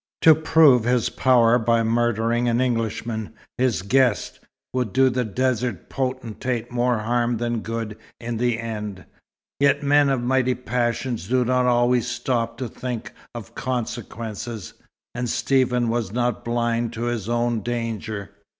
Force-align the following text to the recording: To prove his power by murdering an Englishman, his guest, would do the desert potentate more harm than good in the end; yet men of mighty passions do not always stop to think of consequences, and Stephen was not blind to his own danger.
To 0.23 0.33
prove 0.33 0.83
his 0.85 1.09
power 1.09 1.59
by 1.59 1.83
murdering 1.83 2.49
an 2.49 2.59
Englishman, 2.59 3.35
his 3.59 3.83
guest, 3.83 4.39
would 4.73 4.93
do 4.93 5.11
the 5.11 5.23
desert 5.23 5.89
potentate 5.91 6.71
more 6.71 6.97
harm 6.97 7.37
than 7.37 7.59
good 7.59 7.95
in 8.19 8.37
the 8.37 8.57
end; 8.59 9.05
yet 9.59 9.83
men 9.83 10.09
of 10.09 10.19
mighty 10.23 10.55
passions 10.55 11.27
do 11.27 11.45
not 11.45 11.67
always 11.67 12.07
stop 12.07 12.57
to 12.57 12.67
think 12.67 13.13
of 13.35 13.53
consequences, 13.53 14.73
and 15.13 15.29
Stephen 15.29 15.87
was 15.87 16.11
not 16.11 16.43
blind 16.43 16.93
to 16.93 17.03
his 17.03 17.29
own 17.29 17.61
danger. 17.61 18.31